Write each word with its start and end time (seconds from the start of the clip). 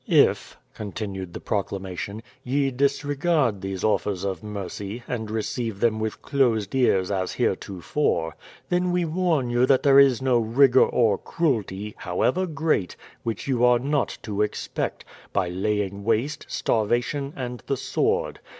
"If," 0.07 0.57
continued 0.73 1.33
the 1.35 1.39
proclamation, 1.39 2.23
"ye 2.43 2.71
disregard 2.71 3.61
these 3.61 3.83
offers 3.83 4.23
of 4.23 4.41
mercy, 4.41 5.03
and 5.07 5.29
receive 5.29 5.79
them 5.79 5.99
with 5.99 6.23
closed 6.23 6.73
ears 6.73 7.11
as 7.11 7.33
heretofore, 7.33 8.35
then 8.69 8.91
we 8.91 9.05
warn 9.05 9.51
you 9.51 9.67
that 9.67 9.83
there 9.83 9.99
is 9.99 10.19
no 10.19 10.39
rigour 10.39 10.87
or 10.87 11.19
cruelty, 11.19 11.93
however 11.99 12.47
great, 12.47 12.95
which 13.21 13.47
you 13.47 13.63
are 13.63 13.77
not 13.77 14.17
to 14.23 14.41
expect, 14.41 15.05
by 15.33 15.49
laying 15.49 16.03
waste, 16.03 16.47
starvation, 16.49 17.31
and 17.35 17.61
the 17.67 17.77
sword. 17.77 18.39